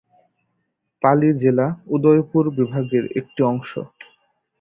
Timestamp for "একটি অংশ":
3.19-3.71